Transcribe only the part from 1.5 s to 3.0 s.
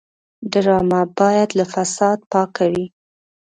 له فساد پاکه وي